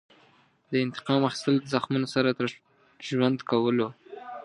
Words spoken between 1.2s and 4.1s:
اخیستل د زخمونو سره تر ژوند کولو.